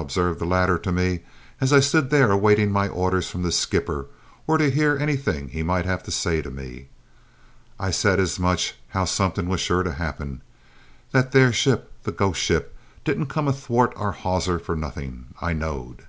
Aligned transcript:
observed 0.00 0.40
the 0.40 0.44
latter 0.44 0.76
to 0.76 0.90
me, 0.90 1.20
as 1.60 1.72
I 1.72 1.78
stood 1.78 2.10
there 2.10 2.32
awaiting 2.32 2.72
my 2.72 2.88
orders 2.88 3.30
from 3.30 3.44
the 3.44 3.52
skipper, 3.52 4.06
or 4.44 4.58
to 4.58 4.68
hear 4.68 4.96
anything 4.96 5.50
he 5.50 5.62
might 5.62 5.84
have 5.84 6.02
to 6.02 6.10
say 6.10 6.42
to 6.42 6.50
me. 6.50 6.88
"I 7.78 7.92
said 7.92 8.18
as 8.18 8.38
how 8.88 9.04
summut 9.04 9.46
was 9.46 9.60
sure 9.60 9.84
to 9.84 9.92
happen. 9.92 10.40
That 11.12 11.30
there 11.30 11.52
ship 11.52 11.92
the 12.02 12.10
ghost 12.10 12.40
ship 12.40 12.76
didn't 13.04 13.26
come 13.26 13.46
athwart 13.46 13.92
our 13.94 14.10
hawser 14.10 14.58
for 14.58 14.74
nothink, 14.74 15.26
I 15.40 15.52
knowed!" 15.52 16.02